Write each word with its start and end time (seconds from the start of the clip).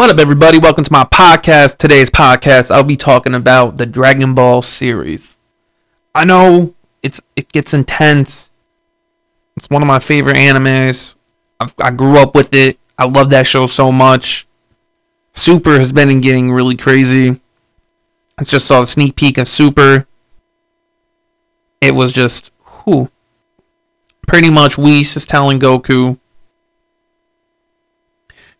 What 0.00 0.08
up, 0.08 0.18
everybody? 0.18 0.58
Welcome 0.58 0.84
to 0.84 0.92
my 0.92 1.04
podcast. 1.04 1.76
Today's 1.76 2.08
podcast, 2.08 2.70
I'll 2.70 2.82
be 2.84 2.96
talking 2.96 3.34
about 3.34 3.76
the 3.76 3.84
Dragon 3.84 4.34
Ball 4.34 4.62
series. 4.62 5.36
I 6.14 6.24
know 6.24 6.74
it's 7.02 7.20
it 7.36 7.52
gets 7.52 7.74
intense. 7.74 8.50
It's 9.58 9.68
one 9.68 9.82
of 9.82 9.86
my 9.86 9.98
favorite 9.98 10.38
animes. 10.38 11.16
I've, 11.60 11.74
I 11.78 11.90
grew 11.90 12.16
up 12.16 12.34
with 12.34 12.54
it. 12.54 12.78
I 12.96 13.04
love 13.04 13.28
that 13.28 13.46
show 13.46 13.66
so 13.66 13.92
much. 13.92 14.48
Super 15.34 15.78
has 15.78 15.92
been 15.92 16.22
getting 16.22 16.50
really 16.50 16.78
crazy. 16.78 17.38
I 18.38 18.44
just 18.44 18.66
saw 18.66 18.80
the 18.80 18.86
sneak 18.86 19.16
peek 19.16 19.36
of 19.36 19.48
Super. 19.48 20.06
It 21.82 21.94
was 21.94 22.10
just, 22.10 22.52
whew. 22.84 23.10
Pretty 24.26 24.50
much, 24.50 24.78
Whis 24.78 25.14
is 25.14 25.26
telling 25.26 25.60
Goku 25.60 26.18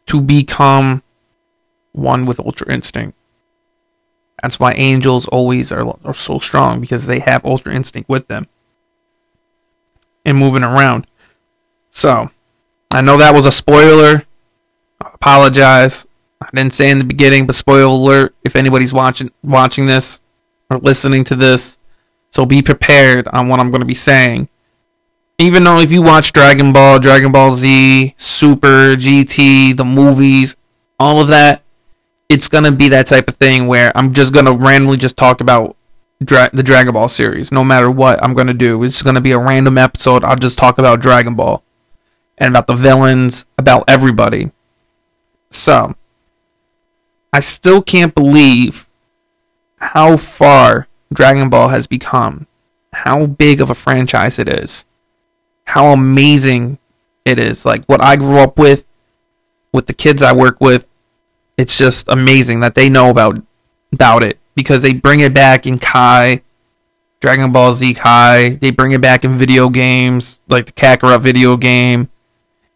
to 0.05 0.21
become 0.21 1.03
one 1.93 2.27
with 2.27 2.41
Ultra 2.41 2.73
Instinct. 2.73 3.17
That's 4.43 4.59
why 4.59 4.73
angels 4.73 5.29
always 5.29 5.71
are, 5.71 5.97
are 6.05 6.15
so 6.15 6.39
strong 6.39 6.81
because 6.81 7.07
they 7.07 7.21
have 7.21 7.45
Ultra 7.45 7.75
Instinct 7.75 8.09
with 8.09 8.27
them 8.29 8.49
and 10.25 10.39
moving 10.39 10.63
around. 10.63 11.07
So, 11.91 12.31
I 12.93 13.01
know 13.03 13.19
that 13.19 13.35
was 13.35 13.47
a 13.47 13.53
spoiler. 13.53 14.25
I 15.01 15.11
apologize. 15.15 16.07
I 16.41 16.49
didn't 16.55 16.75
say 16.75 16.91
in 16.91 16.99
the 16.99 17.05
beginning, 17.05 17.47
but 17.47 17.55
spoiler 17.55 17.85
alert 17.85 18.35
if 18.45 18.57
anybody's 18.57 18.93
watching 18.93 19.31
watching 19.43 19.87
this 19.87 20.21
or 20.71 20.79
listening 20.79 21.25
to 21.25 21.37
this. 21.37 21.79
So 22.31 22.47
be 22.47 22.63
prepared 22.63 23.29
on 23.29 23.49
what 23.49 23.61
I'm 23.61 23.71
going 23.71 23.81
to 23.81 23.87
be 23.87 23.95
saying. 23.95 24.49
Even 25.39 25.65
though 25.65 25.81
if 25.81 25.91
you 25.91 26.03
watch 26.03 26.33
Dragon 26.33 26.73
Ball, 26.73 26.99
Dragon 26.99 27.33
Ball 27.33 27.55
Z, 27.55 28.15
Super, 28.17 28.95
GT, 28.97 29.77
the 29.77 29.85
movies, 29.85 30.57
all 30.99 31.21
of 31.21 31.29
that, 31.29 31.63
it's 32.31 32.49
to 32.63 32.71
be 32.71 32.89
that 32.89 33.07
type 33.07 33.29
of 33.29 33.35
thing 33.35 33.67
where 33.67 33.91
I'm 33.97 34.15
just 34.15 34.33
to 34.47 34.55
randomly 34.55 34.97
just 34.97 35.17
talk 35.17 35.41
about 35.41 35.77
Dra- 36.23 36.51
the 36.53 36.63
Dragon 36.63 36.95
Ball 36.95 37.09
series. 37.09 37.51
No 37.51 37.65
matter 37.65 37.91
what 37.91 38.23
I'm 38.23 38.35
to 38.47 38.55
do, 38.55 38.85
it's 38.85 39.03
to 39.17 39.21
be 39.21 39.33
a 39.33 39.39
random 39.39 39.77
episode. 39.77 40.23
I'll 40.23 40.37
just 40.37 40.57
talk 40.57 40.79
about 40.79 41.01
Dragon 41.01 41.35
Ball 41.35 41.65
and 42.39 42.53
about 42.53 42.69
the 42.69 42.75
villains, 42.75 43.47
about 43.59 43.83
everybody. 43.89 44.53
So, 45.51 45.97
I 47.33 47.41
still 47.41 47.83
can't 47.83 48.15
believe 48.15 48.89
how 49.79 50.17
far 50.17 50.87
Dragon 51.13 51.51
Ball 51.51 51.71
has 51.71 51.89
become, 51.89 52.47
how 52.93 53.27
big 53.27 53.61
of 53.61 53.71
a 53.71 53.75
franchise 53.75 54.39
it 54.39 54.49
is, 54.49 54.87
how 55.65 55.87
amazing 55.87 56.79
it 57.25 57.41
is. 57.41 57.67
Like 57.67 57.85
what 57.87 58.01
I 58.01 58.15
grew 58.15 58.39
up 58.39 58.57
with, 58.57 58.87
with 59.73 59.87
the 59.87 59.95
kids 59.95 60.23
I 60.23 60.33
work 60.33 60.61
with, 60.61 60.87
it's 61.61 61.77
just 61.77 62.09
amazing 62.09 62.61
that 62.61 62.75
they 62.75 62.89
know 62.89 63.11
about 63.11 63.39
about 63.93 64.23
it 64.23 64.39
because 64.55 64.83
they 64.83 64.95
bring 64.95 65.21
it 65.21 65.35
back 65.35 65.67
in 65.67 65.79
Kai, 65.79 66.41
Dragon 67.21 67.53
Ball 67.53 67.75
Z 67.75 67.93
Kai. 67.93 68.51
They 68.55 68.71
bring 68.71 68.93
it 68.93 69.03
back 69.03 69.25
in 69.25 69.35
video 69.35 69.69
games 69.69 70.41
like 70.49 70.65
the 70.65 70.73
Kakarot 70.73 71.21
video 71.21 71.59
game. 71.59 72.09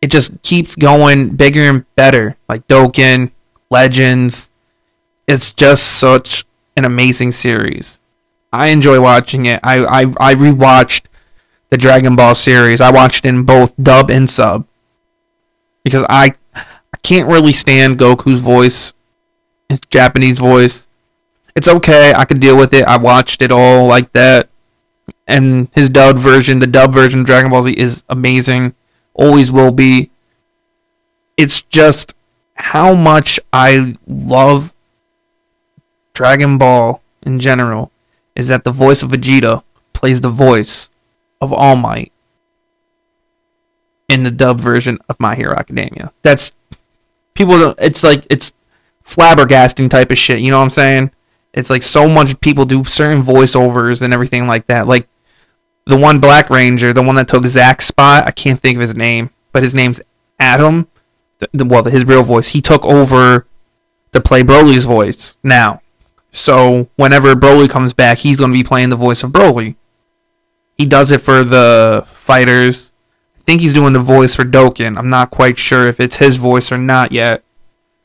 It 0.03 0.11
just 0.11 0.43
keeps 0.43 0.77
going 0.77 1.31
bigger 1.31 1.63
and 1.63 1.95
better, 1.95 2.37
like 2.47 2.67
Dokkan, 2.69 3.31
Legends. 3.71 4.51
It's 5.27 5.51
just 5.51 5.99
such 5.99 6.45
an 6.77 6.85
amazing 6.85 7.33
series. 7.33 8.01
I 8.53 8.67
enjoy 8.67 9.01
watching 9.01 9.47
it. 9.47 9.61
I 9.63 9.83
I, 9.83 10.01
I 10.21 10.35
rewatched 10.35 11.07
the 11.71 11.79
Dragon 11.79 12.17
Ball 12.17 12.35
series. 12.35 12.83
I 12.83 12.91
watched 12.91 13.25
in 13.25 13.45
both 13.45 13.75
dub 13.83 14.11
and 14.11 14.29
sub 14.29 14.67
because 15.85 16.05
I 16.11 16.35
I 16.95 16.97
can't 16.99 17.27
really 17.27 17.53
stand 17.53 17.99
Goku's 17.99 18.39
voice, 18.39 18.95
his 19.69 19.81
Japanese 19.91 20.39
voice. 20.39 20.87
It's 21.57 21.67
okay. 21.67 22.13
I 22.15 22.25
could 22.25 22.39
deal 22.39 22.57
with 22.57 22.73
it. 22.73 22.85
I 22.85 22.99
watched 22.99 23.43
it 23.43 23.51
all 23.51 23.89
like 23.89 24.13
that. 24.13 24.49
And 25.27 25.67
his 25.75 25.91
dubbed 25.91 26.21
version, 26.21 26.61
the 26.61 26.69
dub 26.69 26.93
version 26.93 27.21
of 27.21 27.27
Dragon 27.27 27.51
Ball 27.51 27.65
Z 27.65 27.73
is 27.73 28.05
amazing. 28.09 28.77
Always 29.13 29.51
will 29.51 29.73
be. 29.73 30.13
It's 31.37 31.63
just 31.63 32.15
how 32.55 32.95
much 32.95 33.41
I 33.53 33.97
love 34.07 34.73
Dragon 36.13 36.59
Ball 36.59 37.03
in 37.27 37.41
general 37.41 37.91
is 38.37 38.47
that 38.47 38.63
the 38.63 38.71
voice 38.71 39.03
of 39.03 39.11
Vegeta 39.11 39.65
plays 39.95 40.21
the 40.21 40.31
voice 40.31 40.89
of 41.41 41.53
All 41.53 41.75
Might 41.75 42.13
in 44.09 44.23
the 44.23 44.31
dub 44.31 44.61
version 44.61 44.99
of 45.09 45.19
My 45.19 45.35
Hero 45.35 45.57
Academia. 45.57 46.13
That's 46.23 46.53
people 47.35 47.59
don't 47.59 47.79
it's 47.81 48.03
like 48.03 48.27
it's 48.31 48.55
flabbergasting 49.05 49.91
type 49.91 50.11
of 50.11 50.19
shit, 50.19 50.41
you 50.41 50.51
know 50.51 50.59
what 50.59 50.65
I'm 50.65 50.71
saying? 50.71 51.11
It's 51.53 51.71
like 51.71 51.83
so 51.83 52.09
much 52.09 52.41
people 52.41 52.65
do 52.65 52.83
certain 52.85 53.23
voiceovers 53.23 54.03
and 54.03 54.13
everything 54.13 54.47
like 54.47 54.67
that. 54.67 54.89
Like 54.89 55.09
the 55.87 55.97
one 55.97 56.19
Black 56.19 56.51
Ranger, 56.51 56.93
the 56.93 57.03
one 57.03 57.15
that 57.17 57.29
took 57.29 57.45
Zach's 57.47 57.87
spot, 57.87 58.27
I 58.27 58.31
can't 58.31 58.59
think 58.59 58.77
of 58.77 58.81
his 58.81 58.97
name, 58.97 59.31
but 59.53 59.63
his 59.63 59.75
name's 59.75 60.01
Adam. 60.39 60.89
The, 61.39 61.49
the, 61.53 61.65
well, 61.65 61.85
his 61.85 62.05
real 62.05 62.23
voice. 62.23 62.49
He 62.49 62.61
took 62.61 62.85
over 62.85 63.47
to 64.13 64.21
play 64.21 64.43
Broly's 64.43 64.85
voice 64.85 65.39
now. 65.43 65.81
So 66.33 66.89
whenever 66.97 67.35
Broly 67.35 67.69
comes 67.69 67.93
back, 67.93 68.19
he's 68.19 68.39
going 68.39 68.51
to 68.51 68.59
be 68.59 68.65
playing 68.65 68.89
the 68.89 68.97
voice 68.97 69.23
of 69.23 69.31
Broly. 69.31 69.77
He 70.77 70.87
does 70.87 71.13
it 71.13 71.21
for 71.21 71.45
the 71.45 72.05
fighters. 72.07 72.93
Think 73.45 73.61
he's 73.61 73.73
doing 73.73 73.93
the 73.93 74.01
voice 74.01 74.35
for 74.35 74.45
Dokkan. 74.45 74.97
I'm 74.99 75.11
not 75.11 75.31
quite 75.31 75.59
sure 75.59 75.87
if 75.87 76.01
it's 76.01 76.17
his 76.17 76.37
voice 76.37 76.73
or 76.73 76.79
not 76.79 77.13
yet. 77.13 77.43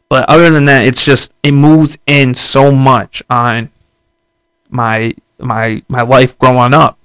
But 0.09 0.27
other 0.27 0.49
than 0.49 0.65
that, 0.65 0.85
it's 0.85 1.05
just 1.05 1.31
it 1.43 1.51
moves 1.51 1.97
in 2.07 2.33
so 2.33 2.71
much 2.71 3.21
on 3.29 3.69
my 4.69 5.13
my 5.37 5.83
my 5.87 6.01
life 6.01 6.37
growing 6.37 6.73
up. 6.73 6.97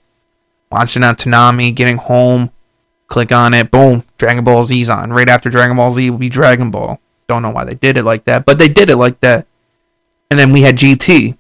Watching 0.71 1.05
on 1.05 1.15
Toonami, 1.15 1.75
getting 1.75 1.99
home, 1.99 2.50
click 3.06 3.31
on 3.31 3.55
it, 3.55 3.71
boom, 3.71 4.03
Dragon 4.19 4.43
Ball 4.43 4.65
Z's 4.65 4.89
on. 4.89 5.12
Right 5.12 5.28
after 5.28 5.51
Dragon 5.51 5.77
Ball 5.77 5.91
Z 5.91 6.11
will 6.11 6.19
be 6.19 6.28
Dragon 6.28 6.71
Ball. 6.71 6.99
Don't 7.28 7.43
know 7.43 7.51
why 7.51 7.65
they 7.65 7.75
did 7.75 7.97
it 7.97 8.05
like 8.05 8.25
that, 8.25 8.45
but 8.45 8.59
they 8.59 8.69
did 8.69 8.91
it 8.91 8.97
like 8.97 9.21
that 9.21 9.47
and 10.34 10.39
then 10.41 10.51
we 10.51 10.62
had 10.62 10.77
GT. 10.77 11.37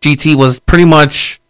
GT 0.00 0.34
was 0.34 0.58
pretty 0.58 0.84
much 0.84 1.40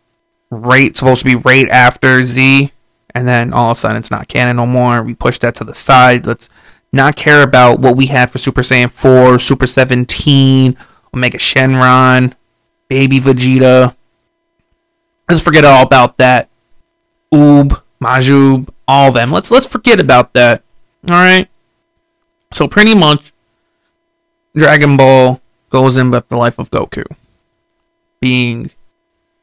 right 0.51 0.95
supposed 0.95 1.23
to 1.23 1.25
be 1.25 1.37
right 1.37 1.67
after 1.71 2.23
Z, 2.23 2.71
and 3.15 3.27
then 3.29 3.53
all 3.53 3.71
of 3.71 3.77
a 3.77 3.81
sudden 3.81 3.97
it's 3.97 4.11
not 4.11 4.29
canon 4.29 4.57
no 4.57 4.67
more. 4.67 5.03
We 5.03 5.15
push 5.15 5.39
that 5.39 5.55
to 5.57 5.65
the 5.65 5.75
side. 5.75 6.27
Let's 6.27 6.49
not 6.93 7.17
care 7.17 7.43
about 7.43 7.81
what 7.81 7.97
we 7.97 8.07
had 8.07 8.31
for 8.31 8.39
Super 8.39 8.63
Saiyan 8.63 8.91
4, 8.91 9.39
Super 9.39 9.67
17, 9.67 10.77
Omega 11.15 11.39
Shenron, 11.39 12.35
Baby 12.89 13.21
Vegeta. 13.21 13.95
Let's 15.29 15.43
forget 15.43 15.65
all 15.65 15.83
about 15.83 16.19
that. 16.19 16.49
Oob, 17.33 17.81
Majuub, 18.01 18.69
all 18.87 19.11
them. 19.11 19.31
Let's 19.31 19.51
let's 19.51 19.67
forget 19.67 20.01
about 20.01 20.33
that. 20.35 20.63
All 21.11 21.17
right. 21.17 21.49
So 22.53 22.69
pretty 22.69 22.95
much, 22.95 23.33
Dragon 24.55 24.97
Ball 24.97 25.41
goes 25.71 25.97
in 25.97 26.11
with 26.11 26.29
the 26.29 26.37
life 26.37 26.59
of 26.59 26.71
Goku. 26.71 27.05
Being 28.21 28.71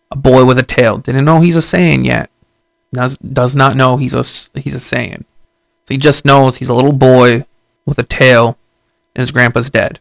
a 0.10 0.16
boy 0.16 0.46
with 0.46 0.58
a 0.58 0.64
tail. 0.64 0.98
Didn't 0.98 1.26
know 1.26 1.40
he's 1.40 1.58
a 1.58 1.60
Saiyan 1.60 2.06
yet. 2.06 2.30
Does 2.94 3.18
does 3.18 3.56
not 3.56 3.76
know 3.76 3.98
he's 3.98 4.14
a 4.14 4.24
he's 4.60 4.76
a 4.76 4.80
Saiyan. 4.80 5.20
So 5.20 5.94
he 5.94 5.98
just 5.98 6.26
knows 6.26 6.58
he's 6.58 6.70
a 6.70 6.74
little 6.74 6.94
boy 6.94 7.46
with 7.86 7.98
a 7.98 8.04
tail 8.04 8.58
and 9.16 9.22
his 9.22 9.32
grandpa's 9.32 9.70
dead. 9.70 10.00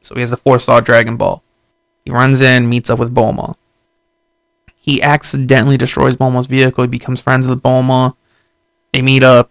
So 0.00 0.14
he 0.14 0.20
has 0.20 0.32
a 0.32 0.36
four 0.36 0.58
star 0.58 0.80
Dragon 0.80 1.16
Ball. 1.16 1.42
He 2.04 2.10
runs 2.10 2.40
in, 2.40 2.68
meets 2.68 2.90
up 2.90 2.98
with 2.98 3.14
Bulma. 3.14 3.56
He 4.76 5.02
accidentally 5.02 5.76
destroys 5.76 6.14
Bulma's 6.14 6.46
vehicle. 6.46 6.84
He 6.84 6.88
becomes 6.88 7.20
friends 7.20 7.48
with 7.48 7.62
Bulma. 7.62 8.14
They 8.92 9.02
meet 9.02 9.24
up. 9.24 9.50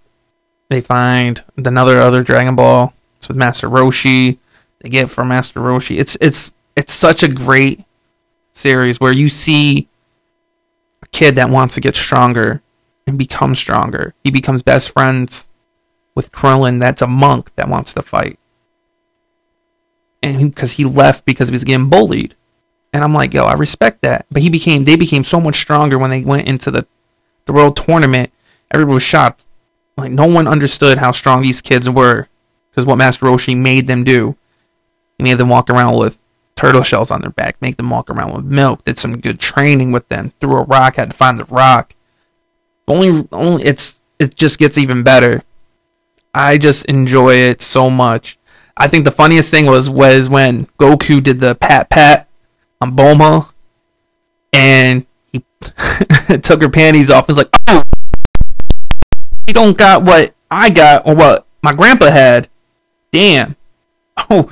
They 0.70 0.80
find 0.80 1.44
another 1.58 2.00
other 2.00 2.24
Dragon 2.24 2.56
Ball. 2.56 2.94
It's 3.18 3.28
with 3.28 3.38
Master 3.38 3.68
Roshi 3.68 4.38
they 4.86 4.90
get 4.90 5.10
from 5.10 5.30
Master 5.30 5.60
Roshi. 5.60 5.98
It's 6.00 6.16
it's 6.22 6.54
it's 6.76 6.94
such 6.94 7.24
a 7.24 7.28
great 7.28 7.84
series 8.52 9.00
where 9.00 9.12
you 9.12 9.30
see 9.30 9.88
a 11.02 11.08
kid 11.08 11.34
that 11.38 11.50
wants 11.50 11.74
to 11.74 11.82
get 11.82 11.96
stronger 11.96 12.62
and 13.08 13.18
become 13.18 13.56
stronger. 13.56 14.14
He 14.24 14.32
becomes 14.32 14.62
best 14.62 14.92
friends 14.92 15.48
with 16.16 16.32
Krillin 16.32 16.80
that's 16.80 17.02
a 17.02 17.08
monk 17.08 17.54
that 17.56 17.70
wants 17.70 17.94
to 17.94 18.02
fight. 18.02 18.40
And 20.24 20.54
because 20.54 20.74
he 20.74 20.86
left 20.86 21.26
because 21.26 21.50
he 21.50 21.52
was 21.52 21.64
getting 21.64 21.90
bullied. 21.90 22.36
And 22.94 23.04
I'm 23.04 23.14
like, 23.14 23.34
yo, 23.34 23.44
I 23.44 23.54
respect 23.54 24.02
that. 24.02 24.26
But 24.32 24.42
he 24.42 24.50
became 24.50 24.86
they 24.86 24.96
became 24.96 25.24
so 25.24 25.40
much 25.40 25.58
stronger 25.58 26.00
when 26.00 26.10
they 26.10 26.22
went 26.22 26.48
into 26.48 26.72
the 26.72 26.88
the 27.46 27.54
world 27.54 27.78
tournament. 27.78 28.32
Everybody 28.72 28.96
was 28.96 29.04
shocked. 29.04 29.44
Like 29.98 30.12
no 30.12 30.26
one 30.26 30.48
understood 30.48 30.98
how 30.98 31.12
strong 31.12 31.42
these 31.42 31.62
kids 31.62 31.90
were 31.90 32.28
because 32.72 32.86
what 32.86 32.98
Master 32.98 33.26
Roshi 33.26 33.56
made 33.56 33.88
them 33.88 34.04
do. 34.04 34.36
He 35.18 35.24
made 35.24 35.38
them 35.38 35.50
walk 35.50 35.70
around 35.70 35.98
with 35.98 36.18
turtle 36.56 36.84
shells 36.84 37.12
on 37.12 37.22
their 37.22 37.30
back, 37.30 37.62
make 37.62 37.78
them 37.78 37.90
walk 37.90 38.10
around 38.10 38.34
with 38.34 38.46
milk, 38.46 38.84
did 38.84 38.98
some 38.98 39.20
good 39.20 39.40
training 39.40 39.92
with 39.92 40.08
them, 40.08 40.34
threw 40.40 40.58
a 40.58 40.64
rock, 40.64 40.96
had 40.96 41.12
to 41.12 41.18
find 41.18 41.38
the 41.38 41.46
rock. 41.46 41.94
Only 42.88 43.28
only 43.32 43.64
it's 43.64 44.02
it 44.20 44.36
just 44.36 44.60
gets 44.60 44.78
even 44.78 45.04
better. 45.04 45.44
I 46.34 46.58
just 46.58 46.86
enjoy 46.86 47.36
it 47.36 47.62
so 47.62 47.90
much. 47.90 48.38
I 48.78 48.88
think 48.88 49.06
the 49.06 49.12
funniest 49.12 49.52
thing 49.52 49.66
was 49.66 49.90
was 49.90 50.30
when 50.30 50.68
Goku 50.80 51.24
did 51.24 51.40
the 51.40 51.56
pat 51.56 51.90
pat 51.90 52.28
on 52.82 52.96
Bulma, 52.96 53.50
and 54.54 55.06
he 55.32 55.44
took 56.42 56.62
her 56.62 56.70
panties 56.70 57.10
off. 57.10 57.28
and 57.30 57.38
like, 57.38 57.56
"Oh, 57.68 57.82
you 59.48 59.54
don't 59.54 59.78
got 59.78 60.04
what 60.04 60.34
I 60.52 60.70
got 60.70 61.08
or 61.08 61.16
what 61.16 61.48
my 61.62 61.74
grandpa 61.74 62.12
had." 62.12 62.50
Damn. 63.12 63.56
Oh, 64.30 64.50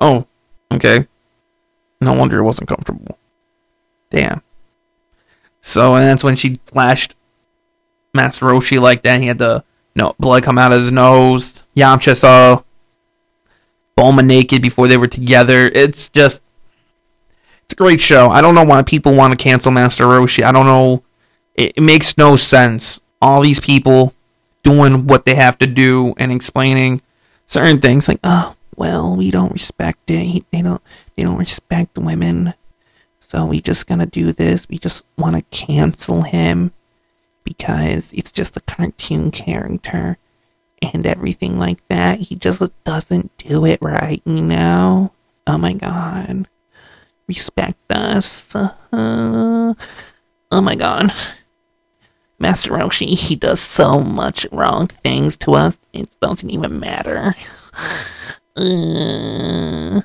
oh, 0.00 0.26
okay. 0.72 1.06
No 2.00 2.12
wonder 2.12 2.38
it 2.38 2.42
wasn't 2.42 2.68
comfortable. 2.68 3.16
Damn. 4.10 4.42
So, 5.62 5.94
and 5.94 6.04
that's 6.04 6.24
when 6.24 6.34
she 6.34 6.58
flashed 6.64 7.14
Master 8.16 8.46
Roshi 8.46 8.80
like 8.80 9.02
that. 9.02 9.20
He 9.20 9.28
had 9.28 9.38
the 9.38 9.64
no 9.94 10.14
blood 10.18 10.42
come 10.42 10.58
out 10.58 10.72
of 10.72 10.80
his 10.80 10.92
nose. 10.92 11.62
Yamcha 11.76 12.16
saw 12.16 12.62
Bulma 13.96 14.24
naked 14.24 14.60
before 14.60 14.88
they 14.88 14.96
were 14.96 15.06
together. 15.06 15.70
It's 15.74 16.08
just, 16.10 16.42
it's 17.64 17.72
a 17.72 17.76
great 17.76 18.00
show. 18.00 18.28
I 18.28 18.42
don't 18.42 18.54
know 18.54 18.64
why 18.64 18.82
people 18.82 19.14
want 19.14 19.36
to 19.36 19.42
cancel 19.42 19.72
Master 19.72 20.04
Roshi. 20.04 20.42
I 20.42 20.52
don't 20.52 20.66
know. 20.66 21.02
It, 21.54 21.72
it 21.76 21.80
makes 21.80 22.18
no 22.18 22.36
sense. 22.36 23.00
All 23.22 23.40
these 23.40 23.60
people 23.60 24.12
doing 24.62 25.06
what 25.06 25.24
they 25.24 25.34
have 25.34 25.56
to 25.58 25.66
do 25.66 26.14
and 26.18 26.30
explaining 26.30 27.00
certain 27.46 27.80
things 27.80 28.08
like, 28.08 28.20
oh, 28.22 28.54
well, 28.76 29.16
we 29.16 29.30
don't 29.30 29.52
respect 29.52 30.10
it. 30.10 30.44
They 30.50 30.60
don't, 30.60 30.82
they 31.16 31.22
don't 31.22 31.38
respect 31.38 31.96
women. 31.96 32.52
So 33.20 33.46
we 33.46 33.60
just 33.60 33.86
gonna 33.86 34.06
do 34.06 34.32
this. 34.32 34.68
We 34.68 34.78
just 34.78 35.04
want 35.16 35.36
to 35.36 35.42
cancel 35.56 36.22
him 36.22 36.72
because 37.46 38.12
it's 38.12 38.32
just 38.32 38.56
a 38.56 38.60
cartoon 38.60 39.30
character 39.30 40.18
and 40.82 41.06
everything 41.06 41.58
like 41.58 41.78
that. 41.88 42.18
He 42.18 42.34
just 42.34 42.60
doesn't 42.84 43.38
do 43.38 43.64
it 43.64 43.78
right, 43.80 44.20
you 44.26 44.42
know? 44.42 45.12
Oh 45.46 45.56
my 45.56 45.72
god. 45.72 46.48
Respect 47.28 47.90
us. 47.90 48.54
Uh, 48.54 48.74
oh 48.92 50.60
my 50.60 50.74
god. 50.74 51.12
Master 52.38 52.72
Roshi, 52.72 53.16
he 53.16 53.36
does 53.36 53.60
so 53.60 54.00
much 54.00 54.44
wrong 54.52 54.88
things 54.88 55.36
to 55.38 55.54
us, 55.54 55.78
it 55.94 56.10
doesn't 56.20 56.50
even 56.50 56.78
matter. 56.78 57.34
Uh, 58.58 60.00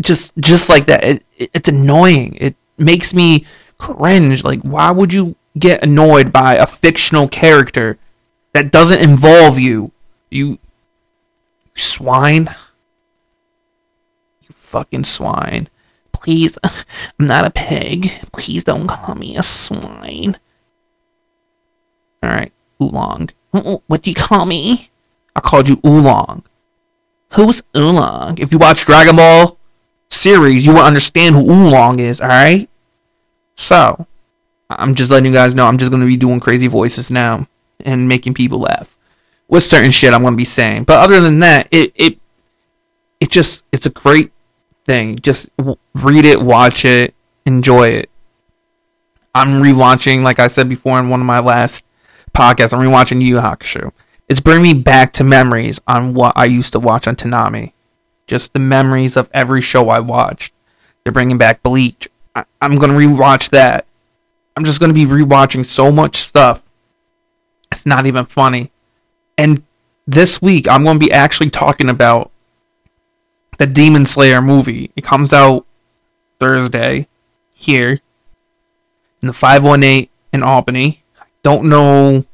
just, 0.00 0.36
just 0.38 0.68
like 0.68 0.86
that. 0.86 1.02
It, 1.04 1.24
it, 1.36 1.50
it's 1.54 1.68
annoying. 1.68 2.36
It 2.40 2.56
makes 2.76 3.14
me 3.14 3.46
cringe. 3.78 4.42
Like, 4.42 4.60
why 4.62 4.90
would 4.90 5.12
you 5.12 5.36
get 5.58 5.82
annoyed 5.82 6.32
by 6.32 6.54
a 6.54 6.66
fictional 6.66 7.28
character 7.28 7.98
that 8.52 8.70
doesn't 8.72 9.00
involve 9.00 9.58
you? 9.58 9.92
You, 10.30 10.58
swine. 11.74 12.54
You 14.42 14.48
fucking 14.54 15.04
swine. 15.04 15.68
Please, 16.12 16.58
I'm 16.64 17.26
not 17.26 17.44
a 17.44 17.50
pig. 17.50 18.10
Please 18.32 18.64
don't 18.64 18.88
call 18.88 19.14
me 19.14 19.36
a 19.36 19.42
swine. 19.42 20.36
Alright, 22.24 22.52
Oolong. 22.82 23.30
What 23.52 24.02
do 24.02 24.10
you 24.10 24.16
call 24.16 24.44
me? 24.44 24.90
I 25.36 25.40
called 25.40 25.68
you 25.68 25.80
Oolong. 25.86 26.42
Who's 27.34 27.62
Oolong? 27.76 28.38
If 28.38 28.52
you 28.52 28.58
watch 28.58 28.84
Dragon 28.84 29.16
Ball 29.16 29.56
series, 30.10 30.66
you 30.66 30.72
will 30.72 30.80
understand 30.80 31.36
who 31.36 31.48
Oolong 31.48 32.00
is, 32.00 32.20
alright? 32.20 32.68
So, 33.54 34.07
I'm 34.70 34.94
just 34.94 35.10
letting 35.10 35.26
you 35.26 35.32
guys 35.32 35.54
know 35.54 35.66
I'm 35.66 35.78
just 35.78 35.90
going 35.90 36.02
to 36.02 36.06
be 36.06 36.16
doing 36.16 36.40
crazy 36.40 36.66
voices 36.66 37.10
now 37.10 37.46
and 37.84 38.08
making 38.08 38.34
people 38.34 38.58
laugh 38.60 38.96
with 39.48 39.62
certain 39.64 39.90
shit 39.90 40.12
I'm 40.12 40.22
going 40.22 40.34
to 40.34 40.36
be 40.38 40.44
saying. 40.44 40.84
But 40.84 40.98
other 40.98 41.20
than 41.20 41.38
that, 41.40 41.68
it 41.70 41.92
it 41.94 42.18
it 43.20 43.30
just 43.30 43.64
it's 43.72 43.86
a 43.86 43.90
great 43.90 44.30
thing. 44.84 45.16
Just 45.18 45.48
read 45.94 46.24
it, 46.24 46.42
watch 46.42 46.84
it, 46.84 47.14
enjoy 47.46 47.88
it. 47.88 48.10
I'm 49.34 49.62
rewatching, 49.62 50.22
like 50.22 50.38
I 50.38 50.48
said 50.48 50.68
before 50.68 50.98
in 50.98 51.08
one 51.08 51.20
of 51.20 51.26
my 51.26 51.38
last 51.38 51.84
podcasts, 52.34 52.72
I'm 52.72 52.80
rewatching 52.80 53.22
Yu 53.22 53.36
Hakusho. 53.36 53.92
It's 54.28 54.40
bringing 54.40 54.62
me 54.62 54.74
back 54.74 55.12
to 55.14 55.24
memories 55.24 55.80
on 55.86 56.12
what 56.12 56.32
I 56.36 56.44
used 56.44 56.72
to 56.72 56.78
watch 56.80 57.06
on 57.08 57.16
Toonami. 57.16 57.72
Just 58.26 58.52
the 58.52 58.58
memories 58.58 59.16
of 59.16 59.30
every 59.32 59.62
show 59.62 59.88
I 59.88 60.00
watched. 60.00 60.52
They're 61.02 61.12
bringing 61.12 61.38
back 61.38 61.62
Bleach. 61.62 62.08
I- 62.34 62.44
I'm 62.60 62.74
going 62.76 62.90
to 62.90 62.96
rewatch 62.98 63.50
that. 63.50 63.86
I'm 64.58 64.64
just 64.64 64.80
going 64.80 64.92
to 64.92 65.06
be 65.06 65.06
rewatching 65.06 65.64
so 65.64 65.92
much 65.92 66.16
stuff. 66.16 66.64
It's 67.70 67.86
not 67.86 68.08
even 68.08 68.26
funny. 68.26 68.72
And 69.36 69.62
this 70.04 70.42
week, 70.42 70.66
I'm 70.66 70.82
going 70.82 70.98
to 70.98 71.06
be 71.06 71.12
actually 71.12 71.50
talking 71.50 71.88
about 71.88 72.32
the 73.58 73.68
Demon 73.68 74.04
Slayer 74.04 74.42
movie. 74.42 74.90
It 74.96 75.04
comes 75.04 75.32
out 75.32 75.64
Thursday 76.40 77.06
here 77.54 78.00
in 79.22 79.28
the 79.28 79.32
518 79.32 80.08
in 80.32 80.42
Albany. 80.42 81.04
I 81.20 81.26
don't 81.44 81.68
know 81.68 82.24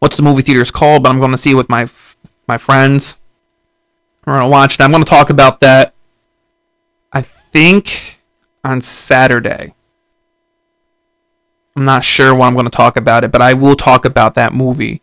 what's 0.00 0.16
the 0.16 0.24
movie 0.24 0.42
theater 0.42 0.62
is 0.62 0.72
called, 0.72 1.04
but 1.04 1.10
I'm 1.10 1.20
going 1.20 1.30
to 1.30 1.38
see 1.38 1.52
it 1.52 1.54
with 1.54 1.68
my 1.68 1.88
my 2.48 2.58
friends. 2.58 3.20
We're 4.26 4.32
going 4.32 4.46
to 4.46 4.50
watch 4.50 4.74
it. 4.74 4.80
I'm 4.80 4.90
going 4.90 5.04
to 5.04 5.08
talk 5.08 5.30
about 5.30 5.60
that. 5.60 5.94
I 7.12 7.22
think 7.22 8.18
on 8.64 8.80
Saturday. 8.80 9.75
I'm 11.76 11.84
not 11.84 12.04
sure 12.04 12.34
what 12.34 12.46
I'm 12.46 12.54
going 12.54 12.64
to 12.64 12.70
talk 12.70 12.96
about 12.96 13.22
it, 13.22 13.30
but 13.30 13.42
I 13.42 13.52
will 13.52 13.76
talk 13.76 14.06
about 14.06 14.34
that 14.34 14.54
movie. 14.54 15.02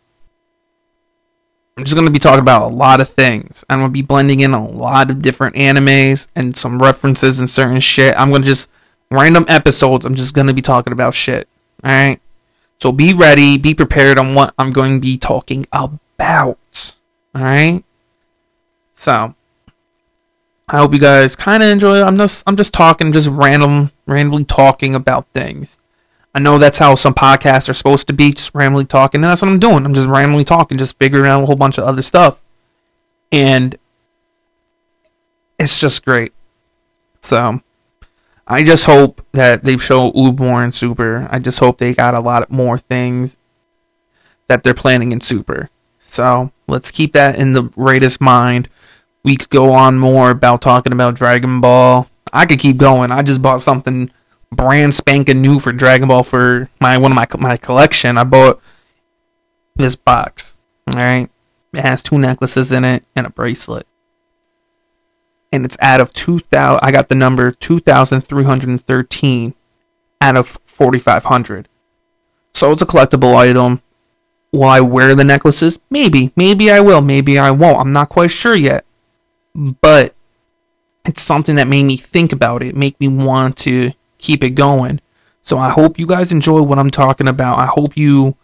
I'm 1.76 1.84
just 1.84 1.94
going 1.94 2.06
to 2.06 2.12
be 2.12 2.18
talking 2.18 2.40
about 2.40 2.70
a 2.70 2.74
lot 2.74 3.00
of 3.00 3.08
things. 3.08 3.64
I'm 3.70 3.78
going 3.78 3.90
to 3.90 3.92
be 3.92 4.02
blending 4.02 4.40
in 4.40 4.52
a 4.52 4.66
lot 4.66 5.10
of 5.10 5.22
different 5.22 5.56
animes 5.56 6.26
and 6.34 6.56
some 6.56 6.78
references 6.78 7.38
and 7.38 7.48
certain 7.48 7.80
shit. 7.80 8.14
I'm 8.16 8.30
going 8.30 8.42
to 8.42 8.48
just 8.48 8.68
random 9.10 9.44
episodes. 9.48 10.04
I'm 10.04 10.14
just 10.14 10.34
going 10.34 10.48
to 10.48 10.54
be 10.54 10.62
talking 10.62 10.92
about 10.92 11.14
shit. 11.14 11.48
All 11.84 11.90
right. 11.90 12.20
So 12.80 12.92
be 12.92 13.14
ready, 13.14 13.56
be 13.56 13.72
prepared 13.74 14.18
on 14.18 14.34
what 14.34 14.52
I'm 14.58 14.70
going 14.70 14.94
to 14.94 15.00
be 15.00 15.16
talking 15.16 15.66
about. 15.72 16.58
All 17.34 17.42
right. 17.42 17.84
So 18.94 19.34
I 20.68 20.76
hope 20.78 20.92
you 20.92 21.00
guys 21.00 21.36
kind 21.36 21.62
of 21.62 21.68
enjoy. 21.68 22.02
I'm 22.02 22.18
just 22.18 22.42
I'm 22.46 22.56
just 22.56 22.74
talking, 22.74 23.12
just 23.12 23.28
random, 23.28 23.90
randomly 24.06 24.44
talking 24.44 24.94
about 24.94 25.26
things. 25.28 25.78
I 26.34 26.40
know 26.40 26.58
that's 26.58 26.78
how 26.78 26.96
some 26.96 27.14
podcasts 27.14 27.68
are 27.68 27.74
supposed 27.74 28.08
to 28.08 28.12
be, 28.12 28.32
just 28.32 28.54
randomly 28.54 28.84
talking. 28.84 29.18
And 29.18 29.24
that's 29.24 29.40
what 29.40 29.50
I'm 29.50 29.60
doing. 29.60 29.86
I'm 29.86 29.94
just 29.94 30.08
randomly 30.08 30.44
talking, 30.44 30.76
just 30.76 30.98
figuring 30.98 31.30
out 31.30 31.42
a 31.42 31.46
whole 31.46 31.56
bunch 31.56 31.78
of 31.78 31.84
other 31.84 32.02
stuff. 32.02 32.42
And 33.30 33.78
it's 35.58 35.78
just 35.78 36.04
great. 36.04 36.32
So 37.20 37.60
I 38.46 38.64
just 38.64 38.84
hope 38.84 39.24
that 39.32 39.64
they 39.64 39.76
show 39.78 40.10
Uborn 40.12 40.74
Super. 40.74 41.28
I 41.30 41.38
just 41.38 41.60
hope 41.60 41.78
they 41.78 41.94
got 41.94 42.14
a 42.14 42.20
lot 42.20 42.50
more 42.50 42.78
things 42.78 43.36
that 44.48 44.64
they're 44.64 44.74
planning 44.74 45.12
in 45.12 45.20
Super. 45.20 45.70
So 46.06 46.52
let's 46.66 46.90
keep 46.90 47.12
that 47.12 47.36
in 47.36 47.52
the 47.52 47.62
greatest 47.62 48.20
mind. 48.20 48.68
We 49.22 49.36
could 49.36 49.50
go 49.50 49.72
on 49.72 49.98
more 49.98 50.30
about 50.30 50.60
talking 50.60 50.92
about 50.92 51.14
Dragon 51.14 51.60
Ball. 51.60 52.08
I 52.32 52.44
could 52.44 52.58
keep 52.58 52.76
going. 52.76 53.12
I 53.12 53.22
just 53.22 53.40
bought 53.40 53.62
something 53.62 54.10
brand 54.54 54.94
spanking 54.94 55.42
new 55.42 55.58
for 55.58 55.72
Dragon 55.72 56.08
Ball 56.08 56.22
for 56.22 56.68
my 56.80 56.98
one 56.98 57.12
of 57.12 57.16
my 57.16 57.26
my 57.38 57.56
collection. 57.56 58.18
I 58.18 58.24
bought 58.24 58.60
this 59.76 59.96
box. 59.96 60.58
All 60.92 60.98
right, 60.98 61.30
it 61.72 61.80
has 61.80 62.02
two 62.02 62.18
necklaces 62.18 62.72
in 62.72 62.84
it 62.84 63.04
and 63.16 63.26
a 63.26 63.30
bracelet, 63.30 63.86
and 65.50 65.64
it's 65.64 65.76
out 65.80 66.00
of 66.00 66.12
two 66.12 66.38
thousand. 66.38 66.80
I 66.82 66.92
got 66.92 67.08
the 67.08 67.14
number 67.14 67.50
two 67.52 67.80
thousand 67.80 68.22
three 68.22 68.44
hundred 68.44 68.80
thirteen 68.80 69.54
out 70.20 70.36
of 70.36 70.58
forty 70.66 70.98
five 70.98 71.24
hundred. 71.24 71.68
So 72.54 72.70
it's 72.72 72.82
a 72.82 72.86
collectible 72.86 73.34
item. 73.34 73.82
Will 74.52 74.64
I 74.64 74.80
wear 74.80 75.16
the 75.16 75.24
necklaces? 75.24 75.80
Maybe. 75.90 76.32
Maybe 76.36 76.70
I 76.70 76.78
will. 76.78 77.00
Maybe 77.00 77.38
I 77.38 77.50
won't. 77.50 77.78
I'm 77.78 77.92
not 77.92 78.08
quite 78.08 78.30
sure 78.30 78.54
yet. 78.54 78.84
But 79.54 80.14
it's 81.04 81.22
something 81.22 81.56
that 81.56 81.68
made 81.68 81.84
me 81.84 81.96
think 81.96 82.32
about 82.32 82.62
it, 82.62 82.76
make 82.76 82.98
me 83.00 83.08
want 83.08 83.56
to 83.58 83.92
keep 84.24 84.42
it 84.42 84.50
going. 84.50 85.00
So 85.42 85.58
I 85.58 85.70
hope 85.70 85.98
you 85.98 86.06
guys 86.06 86.32
enjoy 86.32 86.62
what 86.62 86.78
I'm 86.78 86.90
talking 86.90 87.28
about. 87.28 87.58
I 87.58 87.66
hope 87.66 87.96
you 87.96 88.36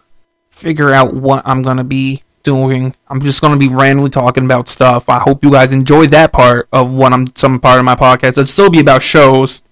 figure 0.51 0.93
out 0.93 1.15
what 1.15 1.43
I'm 1.47 1.63
going 1.63 1.79
to 1.79 1.85
be 1.85 2.23
doing. 2.43 2.95
I'm 3.09 3.21
just 3.21 3.41
going 3.41 3.59
to 3.59 3.59
be 3.59 3.75
randomly 3.75 4.11
talking 4.11 4.45
about 4.45 4.69
stuff. 4.69 5.09
I 5.09 5.19
hope 5.19 5.43
you 5.43 5.51
guys 5.51 5.73
enjoy 5.73 6.07
that 6.09 6.33
part 6.33 6.69
of 6.73 6.93
what 6.93 7.13
I'm 7.13 7.27
some 7.35 7.59
part 7.59 7.79
of 7.79 7.85
my 7.85 7.95
podcast. 7.95 8.31
It'll 8.31 8.47
still 8.47 8.71
be 8.71 8.81
about 8.81 9.01
shows, 9.03 9.63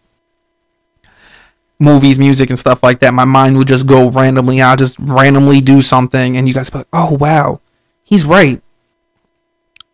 movies, 1.78 2.18
music 2.18 2.48
and 2.48 2.58
stuff 2.58 2.82
like 2.82 3.00
that. 3.00 3.12
My 3.12 3.26
mind 3.26 3.58
would 3.58 3.68
just 3.68 3.86
go 3.86 4.08
randomly. 4.08 4.62
I'll 4.62 4.76
just 4.76 4.98
randomly 4.98 5.60
do 5.60 5.82
something 5.82 6.36
and 6.36 6.48
you 6.48 6.54
guys 6.54 6.70
be 6.70 6.78
like, 6.78 6.88
"Oh, 6.92 7.12
wow. 7.12 7.60
He's 8.02 8.24
right. 8.24 8.62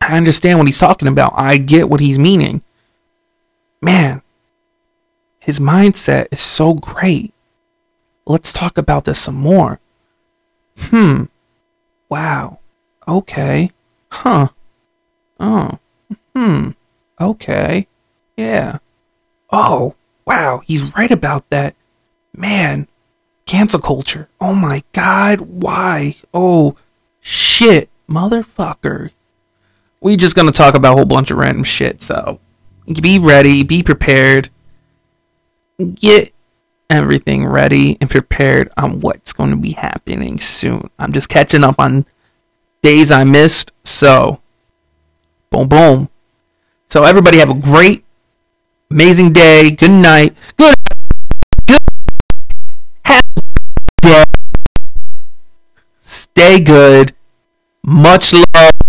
I 0.00 0.16
understand 0.16 0.58
what 0.58 0.68
he's 0.68 0.78
talking 0.78 1.08
about. 1.08 1.32
I 1.34 1.56
get 1.56 1.90
what 1.90 2.00
he's 2.00 2.18
meaning." 2.18 2.62
Man, 3.82 4.22
his 5.44 5.58
mindset 5.58 6.28
is 6.30 6.40
so 6.40 6.72
great. 6.72 7.34
Let's 8.26 8.50
talk 8.50 8.78
about 8.78 9.04
this 9.04 9.18
some 9.18 9.34
more. 9.34 9.78
Hmm. 10.78 11.24
Wow. 12.08 12.60
Okay. 13.06 13.70
Huh. 14.10 14.48
Oh. 15.38 15.78
Hmm. 16.34 16.70
Okay. 17.20 17.86
Yeah. 18.38 18.78
Oh, 19.50 19.94
wow. 20.24 20.62
He's 20.64 20.94
right 20.96 21.10
about 21.10 21.50
that. 21.50 21.74
Man. 22.34 22.88
Cancel 23.44 23.80
culture. 23.80 24.28
Oh 24.40 24.54
my 24.54 24.82
god. 24.94 25.42
Why? 25.42 26.16
Oh, 26.32 26.76
shit. 27.20 27.90
Motherfucker. 28.08 29.10
We 30.00 30.16
just 30.16 30.36
gonna 30.36 30.52
talk 30.52 30.74
about 30.74 30.92
a 30.92 30.96
whole 30.96 31.04
bunch 31.04 31.30
of 31.30 31.36
random 31.36 31.64
shit, 31.64 32.00
so 32.00 32.40
be 32.86 33.18
ready, 33.18 33.62
be 33.62 33.82
prepared. 33.82 34.48
Get 35.78 36.32
everything 36.88 37.46
ready 37.46 37.98
and 38.00 38.08
prepared 38.08 38.70
on 38.76 39.00
what's 39.00 39.32
going 39.32 39.50
to 39.50 39.56
be 39.56 39.72
happening 39.72 40.38
soon. 40.38 40.88
I'm 40.98 41.12
just 41.12 41.28
catching 41.28 41.64
up 41.64 41.80
on 41.80 42.06
days 42.82 43.10
I 43.10 43.24
missed, 43.24 43.72
so 43.82 44.40
boom 45.50 45.68
boom. 45.68 46.08
So 46.86 47.02
everybody 47.02 47.38
have 47.38 47.50
a 47.50 47.54
great 47.54 48.04
amazing 48.88 49.32
day. 49.32 49.72
Good 49.72 49.90
night. 49.90 50.36
Good 50.56 50.74
good 51.66 51.78
happy 53.04 53.40
day. 54.00 54.24
Stay 56.00 56.60
good. 56.60 57.14
Much 57.82 58.32
love. 58.32 58.83